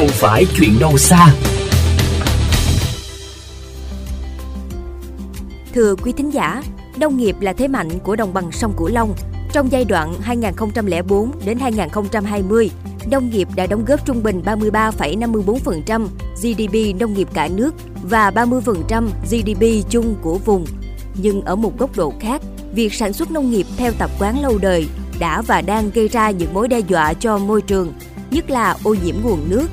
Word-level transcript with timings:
không 0.00 0.08
phải 0.08 0.46
chuyện 0.56 0.78
đâu 0.80 0.98
xa. 0.98 1.34
Thưa 5.74 5.94
quý 5.94 6.12
thính 6.12 6.30
giả, 6.30 6.62
nông 6.96 7.16
nghiệp 7.16 7.36
là 7.40 7.52
thế 7.52 7.68
mạnh 7.68 7.88
của 7.98 8.16
đồng 8.16 8.34
bằng 8.34 8.52
sông 8.52 8.72
Cửu 8.76 8.88
Long. 8.88 9.14
Trong 9.52 9.72
giai 9.72 9.84
đoạn 9.84 10.14
2004 10.20 11.30
đến 11.44 11.58
2020, 11.58 12.70
nông 13.10 13.30
nghiệp 13.30 13.48
đã 13.56 13.66
đóng 13.66 13.84
góp 13.84 14.06
trung 14.06 14.22
bình 14.22 14.42
33,54% 14.44 16.06
GDP 16.36 17.00
nông 17.00 17.14
nghiệp 17.14 17.28
cả 17.34 17.48
nước 17.48 17.74
và 18.02 18.30
30% 18.30 19.08
GDP 19.30 19.90
chung 19.90 20.14
của 20.22 20.38
vùng. 20.38 20.66
Nhưng 21.14 21.42
ở 21.42 21.56
một 21.56 21.78
góc 21.78 21.96
độ 21.96 22.12
khác, 22.20 22.42
việc 22.74 22.94
sản 22.94 23.12
xuất 23.12 23.30
nông 23.30 23.50
nghiệp 23.50 23.66
theo 23.76 23.92
tập 23.98 24.10
quán 24.18 24.40
lâu 24.40 24.58
đời 24.58 24.88
đã 25.18 25.42
và 25.42 25.60
đang 25.62 25.90
gây 25.94 26.08
ra 26.08 26.30
những 26.30 26.54
mối 26.54 26.68
đe 26.68 26.78
dọa 26.78 27.12
cho 27.12 27.38
môi 27.38 27.62
trường, 27.62 27.92
nhất 28.30 28.50
là 28.50 28.76
ô 28.84 28.94
nhiễm 29.04 29.16
nguồn 29.22 29.50
nước. 29.50 29.66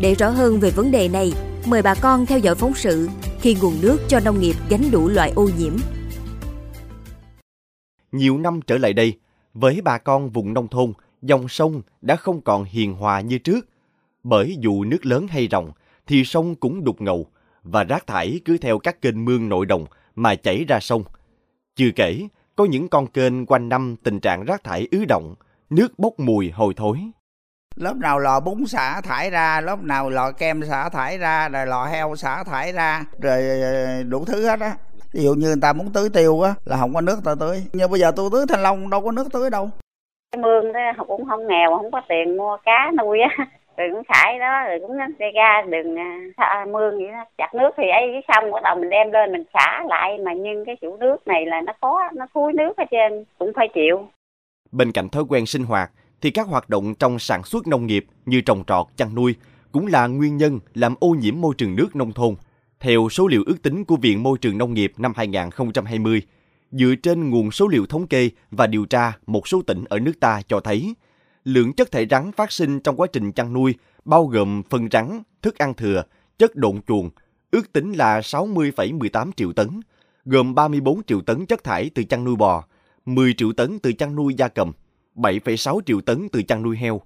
Để 0.00 0.14
rõ 0.14 0.28
hơn 0.28 0.60
về 0.60 0.70
vấn 0.70 0.90
đề 0.90 1.08
này, 1.08 1.32
mời 1.66 1.82
bà 1.82 1.94
con 1.94 2.26
theo 2.26 2.38
dõi 2.38 2.54
phóng 2.54 2.74
sự 2.74 3.08
khi 3.40 3.56
nguồn 3.60 3.74
nước 3.82 3.98
cho 4.08 4.20
nông 4.20 4.40
nghiệp 4.40 4.54
gánh 4.68 4.90
đủ 4.92 5.08
loại 5.08 5.30
ô 5.30 5.48
nhiễm. 5.58 5.76
Nhiều 8.12 8.38
năm 8.38 8.60
trở 8.66 8.78
lại 8.78 8.92
đây, 8.92 9.18
với 9.54 9.80
bà 9.80 9.98
con 9.98 10.30
vùng 10.30 10.54
nông 10.54 10.68
thôn, 10.68 10.92
dòng 11.22 11.48
sông 11.48 11.82
đã 12.02 12.16
không 12.16 12.40
còn 12.40 12.64
hiền 12.64 12.94
hòa 12.94 13.20
như 13.20 13.38
trước. 13.38 13.68
Bởi 14.22 14.56
dù 14.60 14.84
nước 14.84 15.06
lớn 15.06 15.26
hay 15.28 15.46
rộng, 15.46 15.72
thì 16.06 16.24
sông 16.24 16.54
cũng 16.54 16.84
đục 16.84 17.00
ngầu, 17.00 17.26
và 17.62 17.84
rác 17.84 18.06
thải 18.06 18.40
cứ 18.44 18.58
theo 18.58 18.78
các 18.78 19.02
kênh 19.02 19.24
mương 19.24 19.48
nội 19.48 19.66
đồng 19.66 19.86
mà 20.14 20.34
chảy 20.34 20.64
ra 20.68 20.80
sông. 20.80 21.04
Chưa 21.76 21.90
kể, 21.96 22.28
có 22.56 22.64
những 22.64 22.88
con 22.88 23.06
kênh 23.06 23.46
quanh 23.46 23.68
năm 23.68 23.96
tình 24.02 24.20
trạng 24.20 24.44
rác 24.44 24.64
thải 24.64 24.88
ứ 24.90 25.04
động, 25.04 25.34
nước 25.70 25.98
bốc 25.98 26.20
mùi 26.20 26.50
hôi 26.50 26.74
thối. 26.74 27.00
Lớp 27.76 27.96
nào 27.96 28.18
lò 28.18 28.40
bún 28.40 28.66
xả 28.66 29.00
thải 29.00 29.30
ra, 29.30 29.60
lớp 29.60 29.82
nào 29.82 30.10
lò 30.10 30.32
kem 30.32 30.62
xả 30.62 30.88
thải 30.88 31.18
ra, 31.18 31.48
rồi 31.48 31.66
lò 31.66 31.84
heo 31.84 32.16
xả 32.16 32.44
thải 32.44 32.72
ra, 32.72 33.04
rồi 33.22 33.42
đủ 34.08 34.24
thứ 34.26 34.46
hết 34.46 34.60
á. 34.60 34.72
Ví 35.12 35.24
dụ 35.24 35.34
như 35.34 35.46
người 35.46 35.60
ta 35.62 35.72
muốn 35.72 35.92
tưới 35.94 36.08
tiêu 36.14 36.40
á 36.40 36.54
là 36.64 36.76
không 36.76 36.94
có 36.94 37.00
nước 37.00 37.18
ta 37.24 37.34
tưới. 37.40 37.62
Nhưng 37.72 37.90
bây 37.90 38.00
giờ 38.00 38.12
tôi 38.16 38.30
tưới 38.32 38.44
thanh 38.48 38.62
long 38.62 38.90
đâu 38.90 39.00
có 39.00 39.12
nước 39.12 39.26
tưới 39.32 39.50
đâu. 39.50 39.70
Cái 40.32 40.42
mương 40.42 40.72
đó 40.72 41.04
cũng 41.08 41.24
không 41.28 41.46
nghèo, 41.46 41.76
không 41.76 41.90
có 41.90 42.00
tiền 42.08 42.36
mua 42.36 42.56
cá 42.64 42.90
nuôi 42.98 43.18
á 43.20 43.46
rồi 43.76 43.88
cũng 43.92 44.02
thải 44.08 44.38
đó 44.38 44.62
rồi 44.68 44.78
cũng 44.80 44.96
xe 45.18 45.30
ra 45.34 45.62
đường 45.68 45.96
à, 46.36 46.64
mương 46.68 46.96
vậy 46.98 47.12
đó 47.12 47.24
chặt 47.38 47.54
nước 47.54 47.70
thì 47.76 47.88
ấy 47.88 48.20
xong 48.28 48.50
bắt 48.52 48.62
đầu 48.62 48.76
mình 48.76 48.90
đem 48.90 49.12
lên 49.12 49.32
mình 49.32 49.44
xả 49.54 49.82
lại 49.88 50.18
mà 50.18 50.32
nhưng 50.32 50.64
cái 50.64 50.76
chủ 50.80 50.96
nước 50.96 51.26
này 51.26 51.46
là 51.46 51.60
nó 51.60 51.72
có 51.80 52.02
nó 52.14 52.26
thúi 52.34 52.52
nước 52.52 52.76
ở 52.76 52.84
trên 52.90 53.24
cũng 53.38 53.52
phải 53.56 53.68
chịu 53.74 54.08
bên 54.72 54.92
cạnh 54.92 55.08
thói 55.08 55.24
quen 55.28 55.46
sinh 55.46 55.64
hoạt 55.64 55.90
thì 56.20 56.30
các 56.30 56.46
hoạt 56.46 56.70
động 56.70 56.94
trong 56.94 57.18
sản 57.18 57.44
xuất 57.44 57.66
nông 57.66 57.86
nghiệp 57.86 58.06
như 58.26 58.40
trồng 58.40 58.64
trọt 58.66 58.86
chăn 58.96 59.14
nuôi 59.14 59.34
cũng 59.72 59.86
là 59.86 60.06
nguyên 60.06 60.36
nhân 60.36 60.60
làm 60.74 60.94
ô 61.00 61.08
nhiễm 61.08 61.40
môi 61.40 61.54
trường 61.58 61.76
nước 61.76 61.96
nông 61.96 62.12
thôn. 62.12 62.34
Theo 62.80 63.08
số 63.10 63.26
liệu 63.26 63.42
ước 63.46 63.62
tính 63.62 63.84
của 63.84 63.96
Viện 63.96 64.22
Môi 64.22 64.38
trường 64.38 64.58
Nông 64.58 64.74
nghiệp 64.74 64.92
năm 64.96 65.12
2020, 65.16 66.22
dựa 66.70 66.94
trên 67.02 67.30
nguồn 67.30 67.50
số 67.50 67.68
liệu 67.68 67.86
thống 67.86 68.06
kê 68.06 68.30
và 68.50 68.66
điều 68.66 68.84
tra 68.84 69.12
một 69.26 69.48
số 69.48 69.62
tỉnh 69.62 69.84
ở 69.88 69.98
nước 69.98 70.20
ta 70.20 70.42
cho 70.48 70.60
thấy, 70.60 70.94
lượng 71.44 71.72
chất 71.72 71.92
thải 71.92 72.06
rắn 72.10 72.32
phát 72.32 72.52
sinh 72.52 72.80
trong 72.80 72.96
quá 72.96 73.06
trình 73.12 73.32
chăn 73.32 73.52
nuôi 73.52 73.74
bao 74.04 74.26
gồm 74.26 74.62
phân 74.70 74.88
rắn, 74.90 75.22
thức 75.42 75.58
ăn 75.58 75.74
thừa, 75.74 76.02
chất 76.38 76.56
độn 76.56 76.82
chuồng, 76.82 77.10
ước 77.50 77.72
tính 77.72 77.92
là 77.92 78.20
60,18 78.20 79.30
triệu 79.36 79.52
tấn, 79.52 79.80
gồm 80.24 80.54
34 80.54 81.02
triệu 81.02 81.20
tấn 81.20 81.46
chất 81.46 81.64
thải 81.64 81.90
từ 81.94 82.04
chăn 82.04 82.24
nuôi 82.24 82.36
bò, 82.36 82.64
10 83.06 83.34
triệu 83.36 83.52
tấn 83.52 83.78
từ 83.78 83.92
chăn 83.92 84.16
nuôi 84.16 84.34
gia 84.34 84.48
cầm, 84.48 84.72
7,6 85.16 85.80
triệu 85.86 86.00
tấn 86.00 86.28
từ 86.28 86.42
chăn 86.42 86.62
nuôi 86.62 86.76
heo. 86.76 87.00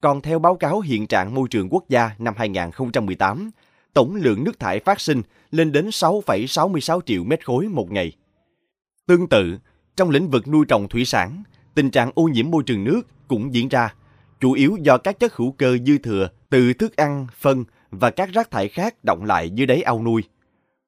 Còn 0.00 0.20
theo 0.20 0.38
báo 0.38 0.56
cáo 0.56 0.80
hiện 0.80 1.06
trạng 1.06 1.34
môi 1.34 1.48
trường 1.48 1.68
quốc 1.70 1.84
gia 1.88 2.10
năm 2.18 2.34
2018, 2.36 3.50
tổng 3.94 4.14
lượng 4.14 4.44
nước 4.44 4.58
thải 4.58 4.80
phát 4.80 5.00
sinh 5.00 5.22
lên 5.50 5.72
đến 5.72 5.88
6,66 5.88 7.00
triệu 7.06 7.24
mét 7.24 7.46
khối 7.46 7.68
một 7.68 7.90
ngày. 7.90 8.12
Tương 9.06 9.28
tự, 9.28 9.58
trong 9.96 10.10
lĩnh 10.10 10.28
vực 10.30 10.48
nuôi 10.48 10.64
trồng 10.68 10.88
thủy 10.88 11.04
sản, 11.04 11.42
tình 11.74 11.90
trạng 11.90 12.10
ô 12.14 12.24
nhiễm 12.24 12.50
môi 12.50 12.62
trường 12.66 12.84
nước 12.84 13.02
cũng 13.28 13.54
diễn 13.54 13.68
ra, 13.68 13.94
chủ 14.40 14.52
yếu 14.52 14.76
do 14.80 14.98
các 14.98 15.20
chất 15.20 15.34
hữu 15.36 15.52
cơ 15.52 15.76
dư 15.86 15.98
thừa 15.98 16.28
từ 16.50 16.72
thức 16.72 16.96
ăn, 16.96 17.26
phân 17.40 17.64
và 17.90 18.10
các 18.10 18.28
rác 18.32 18.50
thải 18.50 18.68
khác 18.68 19.04
động 19.04 19.24
lại 19.24 19.50
dưới 19.50 19.66
đáy 19.66 19.82
ao 19.82 20.02
nuôi. 20.02 20.22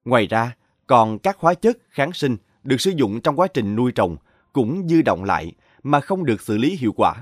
Ngoài 0.05 0.27
ra, 0.27 0.57
còn 0.87 1.19
các 1.19 1.37
hóa 1.39 1.55
chất 1.55 1.79
kháng 1.91 2.13
sinh 2.13 2.37
được 2.63 2.81
sử 2.81 2.91
dụng 2.91 3.21
trong 3.21 3.37
quá 3.37 3.47
trình 3.47 3.77
nuôi 3.77 3.93
trồng 3.93 4.17
cũng 4.53 4.89
dư 4.89 5.03
động 5.03 5.25
lại 5.25 5.53
mà 5.85 6.01
không 6.01 6.25
được 6.25 6.41
xử 6.41 6.57
lý 6.57 6.77
hiệu 6.77 6.93
quả. 6.93 7.15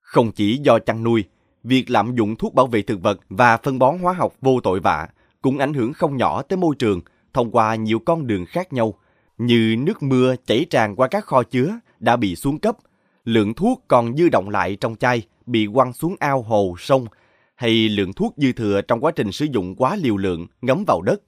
Không 0.00 0.32
chỉ 0.32 0.58
do 0.62 0.78
chăn 0.78 1.02
nuôi, 1.02 1.24
việc 1.64 1.90
lạm 1.90 2.16
dụng 2.16 2.36
thuốc 2.36 2.54
bảo 2.54 2.66
vệ 2.66 2.82
thực 2.82 3.02
vật 3.02 3.20
và 3.28 3.56
phân 3.56 3.78
bón 3.78 3.98
hóa 3.98 4.12
học 4.12 4.34
vô 4.40 4.60
tội 4.62 4.80
vạ 4.80 5.08
cũng 5.42 5.58
ảnh 5.58 5.74
hưởng 5.74 5.92
không 5.92 6.16
nhỏ 6.16 6.42
tới 6.42 6.56
môi 6.56 6.74
trường 6.78 7.00
thông 7.34 7.50
qua 7.50 7.74
nhiều 7.74 7.98
con 7.98 8.26
đường 8.26 8.46
khác 8.46 8.72
nhau, 8.72 8.94
như 9.38 9.76
nước 9.78 10.02
mưa 10.02 10.34
chảy 10.46 10.66
tràn 10.70 10.96
qua 10.96 11.08
các 11.08 11.24
kho 11.24 11.42
chứa 11.42 11.78
đã 12.00 12.16
bị 12.16 12.36
xuống 12.36 12.58
cấp, 12.58 12.76
lượng 13.24 13.54
thuốc 13.54 13.84
còn 13.88 14.16
dư 14.16 14.28
động 14.28 14.48
lại 14.48 14.76
trong 14.80 14.96
chai 14.96 15.22
bị 15.46 15.68
quăng 15.74 15.92
xuống 15.92 16.16
ao 16.18 16.42
hồ 16.42 16.74
sông 16.78 17.06
hay 17.54 17.88
lượng 17.88 18.12
thuốc 18.12 18.34
dư 18.36 18.52
thừa 18.52 18.80
trong 18.80 19.00
quá 19.00 19.12
trình 19.16 19.32
sử 19.32 19.44
dụng 19.44 19.74
quá 19.76 19.96
liều 19.96 20.16
lượng 20.16 20.46
ngấm 20.62 20.84
vào 20.86 21.02
đất. 21.02 21.22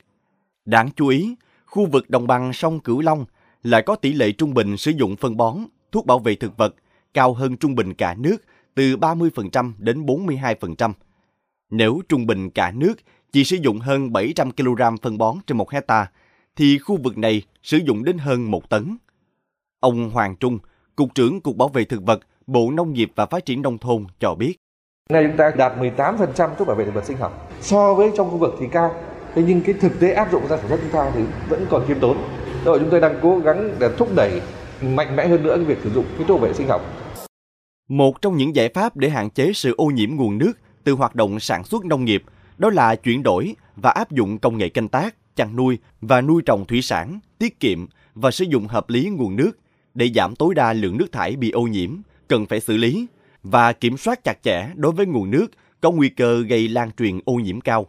Đáng 0.65 0.89
chú 0.97 1.09
ý, 1.09 1.35
khu 1.67 1.87
vực 1.87 2.11
đồng 2.11 2.27
bằng 2.27 2.53
sông 2.53 2.81
Cửu 2.81 3.01
Long 3.01 3.25
lại 3.63 3.83
có 3.83 3.97
tỷ 3.97 4.13
lệ 4.13 4.33
trung 4.33 4.55
bình 4.55 4.77
sử 4.77 4.91
dụng 4.91 5.17
phân 5.17 5.37
bón, 5.37 5.57
thuốc 5.93 6.07
bảo 6.07 6.19
vệ 6.19 6.35
thực 6.35 6.57
vật 6.57 6.75
cao 7.15 7.33
hơn 7.33 7.57
trung 7.57 7.75
bình 7.75 7.95
cả 7.95 8.15
nước 8.19 8.37
từ 8.75 8.97
30% 8.97 9.73
đến 9.79 10.07
42%. 10.07 10.93
Nếu 11.71 12.01
trung 12.09 12.27
bình 12.27 12.51
cả 12.51 12.73
nước 12.75 12.95
chỉ 13.33 13.45
sử 13.45 13.57
dụng 13.57 13.79
hơn 13.79 14.13
700 14.13 14.51
kg 14.51 14.81
phân 15.03 15.19
bón 15.19 15.37
trên 15.47 15.57
một 15.57 15.71
hecta, 15.71 16.07
thì 16.57 16.79
khu 16.79 16.99
vực 17.03 17.19
này 17.19 17.43
sử 17.63 17.79
dụng 17.79 18.05
đến 18.05 18.19
hơn 18.19 18.51
1 18.51 18.69
tấn. 18.69 18.97
Ông 19.81 20.11
Hoàng 20.11 20.37
Trung, 20.37 20.59
Cục 20.97 21.15
trưởng 21.15 21.41
Cục 21.41 21.57
Bảo 21.57 21.69
vệ 21.69 21.85
Thực 21.85 22.03
vật, 22.03 22.21
Bộ 22.47 22.71
Nông 22.71 22.93
nghiệp 22.93 23.13
và 23.15 23.27
Phát 23.27 23.45
triển 23.45 23.63
Nông 23.63 23.79
thôn 23.79 24.05
cho 24.21 24.35
biết. 24.35 24.57
Nay 25.11 25.25
chúng 25.29 25.37
ta 25.37 25.51
đạt 25.57 25.73
18% 25.79 26.55
thuốc 26.55 26.69
bảo 26.69 26.77
vệ 26.77 26.85
thực 26.85 26.95
vật 26.95 27.05
sinh 27.05 27.17
học. 27.17 27.53
So 27.61 27.95
với 27.95 28.11
trong 28.17 28.31
khu 28.31 28.37
vực 28.37 28.55
thì 28.61 28.67
cao, 28.73 28.95
thế 29.35 29.43
nhưng 29.47 29.61
cái 29.61 29.75
thực 29.81 30.01
tế 30.01 30.13
áp 30.13 30.33
dụng 30.33 30.47
ra 30.49 30.57
sản 30.57 30.69
xuất 30.69 30.79
chúng 30.83 30.93
ta 30.93 31.11
thì 31.15 31.23
vẫn 31.49 31.67
còn 31.71 31.87
khiêm 31.89 32.01
tốn. 32.01 32.17
Rồi 32.65 32.79
chúng 32.79 32.91
tôi 32.91 33.01
đang 33.01 33.19
cố 33.23 33.39
gắng 33.39 33.77
để 33.79 33.91
thúc 33.99 34.09
đẩy 34.17 34.41
mạnh 34.83 35.17
mẽ 35.17 35.29
hơn 35.29 35.43
nữa 35.43 35.57
cái 35.57 35.65
việc 35.65 35.79
sử 35.85 35.91
dụng 35.95 36.05
cái 36.19 36.27
thuốc 36.29 36.41
vệ 36.41 36.53
sinh 36.55 36.69
học. 36.69 36.83
Một 37.89 38.23
trong 38.23 38.37
những 38.37 38.57
giải 38.57 38.69
pháp 38.75 38.97
để 38.97 39.09
hạn 39.09 39.31
chế 39.31 39.53
sự 39.53 39.75
ô 39.77 39.87
nhiễm 39.87 40.11
nguồn 40.11 40.39
nước 40.39 40.53
từ 40.85 40.93
hoạt 40.93 41.15
động 41.15 41.41
sản 41.41 41.65
xuất 41.65 41.85
nông 41.85 42.05
nghiệp 42.05 42.23
đó 42.59 42.71
là 42.71 42.97
chuyển 42.97 43.23
đổi 43.23 43.55
và 43.77 43.91
áp 43.91 44.11
dụng 44.11 44.39
công 44.39 44.59
nghệ 44.59 44.69
canh 44.69 44.89
tác, 44.89 45.15
chăn 45.37 45.57
nuôi 45.57 45.79
và 46.01 46.21
nuôi 46.21 46.43
trồng 46.47 46.65
thủy 46.65 46.83
sản, 46.83 47.21
tiết 47.39 47.61
kiệm 47.61 47.87
và 48.15 48.31
sử 48.31 48.45
dụng 48.45 48.67
hợp 48.67 48.91
lý 48.91 49.09
nguồn 49.09 49.37
nước 49.37 49.59
để 49.95 50.11
giảm 50.15 50.37
tối 50.37 50.55
đa 50.55 50.73
lượng 50.73 50.99
nước 50.99 51.13
thải 51.13 51.37
bị 51.37 51.51
ô 51.51 51.63
nhiễm, 51.63 51.97
cần 52.29 52.47
phải 52.47 52.61
xử 52.61 52.77
lý 52.77 53.07
và 53.43 53.73
kiểm 53.73 53.97
soát 53.97 54.25
chặt 54.25 54.39
chẽ 54.43 54.71
đối 54.75 54.93
với 54.93 55.07
nguồn 55.07 55.31
nước 55.31 55.47
có 55.81 55.91
nguy 55.91 56.09
cơ 56.09 56.43
gây 56.43 56.69
lan 56.69 56.91
truyền 56.99 57.21
ô 57.25 57.35
nhiễm 57.35 57.61
cao. 57.61 57.87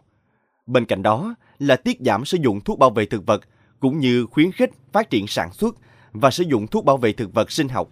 Bên 0.65 0.85
cạnh 0.85 1.03
đó 1.03 1.35
là 1.59 1.75
tiết 1.75 1.97
giảm 1.99 2.25
sử 2.25 2.37
dụng 2.41 2.61
thuốc 2.61 2.79
bảo 2.79 2.89
vệ 2.89 3.05
thực 3.05 3.25
vật 3.25 3.41
cũng 3.79 3.99
như 3.99 4.25
khuyến 4.25 4.51
khích 4.51 4.71
phát 4.91 5.09
triển 5.09 5.27
sản 5.27 5.53
xuất 5.53 5.75
và 6.11 6.31
sử 6.31 6.43
dụng 6.43 6.67
thuốc 6.67 6.85
bảo 6.85 6.97
vệ 6.97 7.11
thực 7.11 7.33
vật 7.33 7.51
sinh 7.51 7.69
học, 7.69 7.89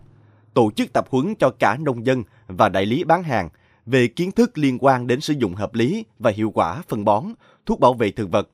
tổ 0.54 0.72
chức 0.76 0.94
tập 0.94 1.08
huấn 1.10 1.36
cho 1.40 1.50
cả 1.50 1.78
nông 1.78 2.06
dân 2.06 2.24
và 2.48 2.70
đại 2.70 2.86
lý 2.86 3.04
bán 3.04 3.24
hàng 3.24 3.50
về 3.86 4.08
kiến 4.08 4.32
thức 4.32 4.58
liên 4.58 4.78
quan 4.82 5.08
đến 5.08 5.22
sử 5.22 5.34
dụng 5.34 5.56
hợp 5.56 5.76
lý 5.76 6.06
và 6.20 6.32
hiệu 6.32 6.52
quả 6.52 6.82
phân 6.88 7.06
bón, 7.06 7.24
thuốc 7.66 7.80
bảo 7.80 7.94
vệ 7.94 8.12
thực 8.12 8.32
vật. 8.32 8.50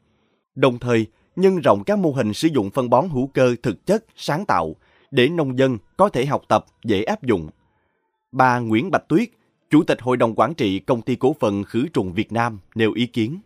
Đồng 0.55 0.79
thời, 0.79 1.05
nhân 1.35 1.59
rộng 1.59 1.83
các 1.83 1.99
mô 1.99 2.11
hình 2.11 2.33
sử 2.33 2.47
dụng 2.47 2.71
phân 2.71 2.89
bón 2.89 3.09
hữu 3.09 3.27
cơ 3.27 3.55
thực 3.63 3.85
chất, 3.85 4.05
sáng 4.15 4.45
tạo 4.45 4.75
để 5.11 5.29
nông 5.29 5.57
dân 5.57 5.77
có 5.97 6.09
thể 6.09 6.25
học 6.25 6.41
tập, 6.47 6.65
dễ 6.83 7.03
áp 7.03 7.23
dụng. 7.23 7.49
Bà 8.31 8.59
Nguyễn 8.59 8.91
Bạch 8.91 9.07
Tuyết, 9.09 9.29
Chủ 9.69 9.83
tịch 9.83 10.01
Hội 10.01 10.17
đồng 10.17 10.35
Quản 10.35 10.53
trị 10.53 10.79
Công 10.79 11.01
ty 11.01 11.15
Cổ 11.15 11.35
phần 11.39 11.63
Khử 11.63 11.87
trùng 11.93 12.13
Việt 12.13 12.31
Nam 12.31 12.59
nêu 12.75 12.93
ý 12.93 13.05
kiến. 13.05 13.39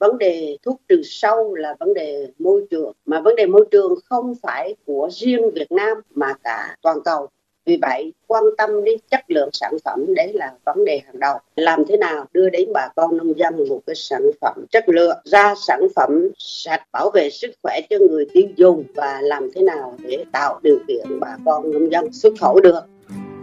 Vấn 0.00 0.18
đề 0.18 0.56
thuốc 0.62 0.80
trừ 0.88 1.00
sâu 1.04 1.54
là 1.54 1.74
vấn 1.80 1.94
đề 1.94 2.28
môi 2.38 2.62
trường, 2.70 2.92
mà 3.06 3.20
vấn 3.20 3.36
đề 3.36 3.46
môi 3.46 3.66
trường 3.70 3.94
không 4.04 4.34
phải 4.42 4.74
của 4.86 5.08
riêng 5.12 5.50
Việt 5.54 5.72
Nam 5.72 6.00
mà 6.14 6.32
cả 6.44 6.76
toàn 6.82 6.98
cầu. 7.04 7.28
Vì 7.66 7.78
vậy, 7.82 8.12
quan 8.26 8.44
tâm 8.58 8.84
đến 8.84 8.98
chất 9.10 9.20
lượng 9.28 9.48
sản 9.52 9.76
phẩm 9.84 10.14
đấy 10.14 10.32
là 10.32 10.52
vấn 10.64 10.84
đề 10.84 11.00
hàng 11.06 11.18
đầu. 11.18 11.38
Làm 11.56 11.84
thế 11.88 11.96
nào 11.96 12.26
đưa 12.32 12.50
đến 12.50 12.68
bà 12.74 12.88
con 12.96 13.16
nông 13.16 13.38
dân 13.38 13.68
một 13.68 13.80
cái 13.86 13.96
sản 13.96 14.30
phẩm 14.40 14.64
chất 14.70 14.88
lượng, 14.88 15.16
ra 15.24 15.54
sản 15.66 15.80
phẩm 15.96 16.28
sạch, 16.38 16.82
bảo 16.92 17.10
vệ 17.10 17.30
sức 17.30 17.50
khỏe 17.62 17.80
cho 17.90 17.96
người 17.98 18.26
tiêu 18.32 18.48
dùng 18.56 18.84
và 18.94 19.20
làm 19.22 19.50
thế 19.54 19.62
nào 19.62 19.96
để 20.02 20.24
tạo 20.32 20.60
điều 20.62 20.78
kiện 20.88 21.20
bà 21.20 21.36
con 21.44 21.72
nông 21.72 21.92
dân 21.92 22.12
xuất 22.12 22.32
khẩu 22.40 22.60
được. 22.60 22.80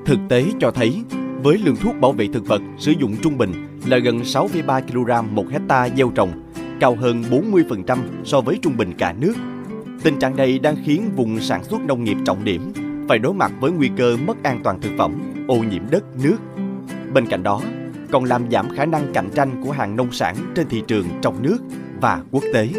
Thực 0.05 0.17
tế 0.29 0.43
cho 0.59 0.71
thấy, 0.71 0.91
với 1.43 1.57
lượng 1.57 1.75
thuốc 1.75 1.95
bảo 1.99 2.11
vệ 2.11 2.27
thực 2.33 2.47
vật 2.47 2.61
sử 2.77 2.93
dụng 2.99 3.15
trung 3.21 3.37
bình 3.37 3.51
là 3.85 3.97
gần 3.97 4.19
6,3 4.19 4.81
kg 4.81 5.35
một 5.35 5.49
hecta 5.49 5.89
gieo 5.89 6.11
trồng, 6.15 6.31
cao 6.79 6.95
hơn 6.95 7.23
40% 7.31 7.97
so 8.23 8.41
với 8.41 8.59
trung 8.61 8.77
bình 8.77 8.93
cả 8.97 9.13
nước. 9.13 9.33
Tình 10.03 10.19
trạng 10.19 10.35
này 10.35 10.59
đang 10.59 10.75
khiến 10.85 11.09
vùng 11.15 11.39
sản 11.39 11.63
xuất 11.63 11.81
nông 11.81 12.03
nghiệp 12.03 12.17
trọng 12.25 12.43
điểm 12.43 12.73
phải 13.09 13.19
đối 13.19 13.33
mặt 13.33 13.51
với 13.59 13.71
nguy 13.71 13.89
cơ 13.97 14.17
mất 14.17 14.43
an 14.43 14.59
toàn 14.63 14.81
thực 14.81 14.91
phẩm, 14.97 15.21
ô 15.47 15.55
nhiễm 15.55 15.83
đất, 15.89 16.03
nước. 16.23 16.37
Bên 17.13 17.25
cạnh 17.25 17.43
đó, 17.43 17.61
còn 18.11 18.23
làm 18.23 18.51
giảm 18.51 18.69
khả 18.69 18.85
năng 18.85 19.13
cạnh 19.13 19.29
tranh 19.35 19.63
của 19.63 19.71
hàng 19.71 19.95
nông 19.95 20.11
sản 20.11 20.35
trên 20.55 20.67
thị 20.69 20.83
trường 20.87 21.05
trong 21.21 21.43
nước 21.43 21.57
và 22.01 22.23
quốc 22.31 22.43
tế. 22.53 22.69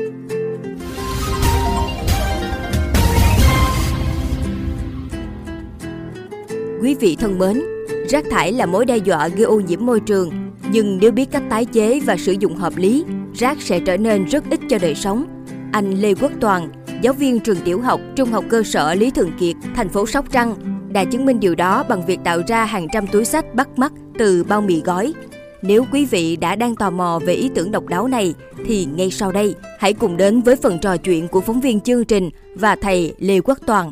Quý 6.82 6.94
vị 7.00 7.16
thân 7.20 7.38
mến, 7.38 7.73
rác 8.08 8.24
thải 8.30 8.52
là 8.52 8.66
mối 8.66 8.84
đe 8.84 8.96
dọa 8.96 9.28
gây 9.28 9.44
ô 9.44 9.60
nhiễm 9.60 9.86
môi 9.86 10.00
trường, 10.00 10.30
nhưng 10.70 10.98
nếu 11.00 11.12
biết 11.12 11.30
cách 11.30 11.42
tái 11.50 11.64
chế 11.64 12.00
và 12.00 12.16
sử 12.16 12.32
dụng 12.32 12.56
hợp 12.56 12.76
lý, 12.76 13.04
rác 13.34 13.62
sẽ 13.62 13.80
trở 13.80 13.96
nên 13.96 14.24
rất 14.24 14.44
ít 14.50 14.60
cho 14.68 14.78
đời 14.78 14.94
sống. 14.94 15.26
Anh 15.72 15.90
Lê 15.90 16.14
Quốc 16.14 16.32
Toàn, 16.40 16.68
giáo 17.02 17.12
viên 17.12 17.40
trường 17.40 17.60
tiểu 17.64 17.80
học, 17.80 18.00
trung 18.16 18.32
học 18.32 18.44
cơ 18.48 18.62
sở 18.62 18.94
Lý 18.94 19.10
Thường 19.10 19.32
Kiệt, 19.38 19.56
thành 19.76 19.88
phố 19.88 20.06
Sóc 20.06 20.32
Trăng, 20.32 20.54
đã 20.92 21.04
chứng 21.04 21.26
minh 21.26 21.40
điều 21.40 21.54
đó 21.54 21.84
bằng 21.88 22.06
việc 22.06 22.20
tạo 22.24 22.40
ra 22.48 22.64
hàng 22.64 22.86
trăm 22.92 23.06
túi 23.06 23.24
sách 23.24 23.54
bắt 23.54 23.78
mắt 23.78 23.92
từ 24.18 24.44
bao 24.44 24.60
mì 24.60 24.80
gói. 24.80 25.14
Nếu 25.62 25.84
quý 25.92 26.04
vị 26.04 26.36
đã 26.36 26.56
đang 26.56 26.76
tò 26.76 26.90
mò 26.90 27.20
về 27.26 27.34
ý 27.34 27.50
tưởng 27.54 27.70
độc 27.70 27.86
đáo 27.86 28.08
này, 28.08 28.34
thì 28.66 28.86
ngay 28.96 29.10
sau 29.10 29.32
đây, 29.32 29.54
hãy 29.78 29.92
cùng 29.92 30.16
đến 30.16 30.40
với 30.40 30.56
phần 30.56 30.78
trò 30.78 30.96
chuyện 30.96 31.28
của 31.28 31.40
phóng 31.40 31.60
viên 31.60 31.80
chương 31.80 32.04
trình 32.04 32.30
và 32.54 32.76
thầy 32.76 33.14
Lê 33.18 33.40
Quốc 33.40 33.58
Toàn 33.66 33.90